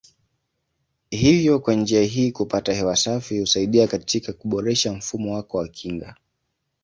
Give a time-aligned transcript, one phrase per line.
[1.11, 6.15] Hivyo kwa njia hii kupata hewa safi husaidia katika kuboresha mfumo wako wa kinga.